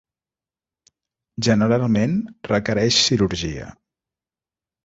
[1.47, 2.17] Generalment
[2.53, 3.71] requereix cirurgia.